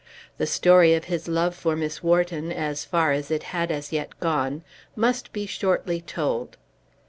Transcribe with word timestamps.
The 0.39 0.47
story 0.47 0.95
of 0.95 1.03
his 1.03 1.27
love 1.27 1.53
for 1.53 1.75
Miss 1.75 2.01
Wharton, 2.01 2.51
as 2.51 2.83
far 2.85 3.11
as 3.11 3.29
it 3.29 3.43
had 3.53 3.69
as 3.69 3.91
yet 3.93 4.19
gone, 4.19 4.63
must 4.95 5.31
be 5.31 5.45
shortly 5.45 6.01
told. 6.01 6.57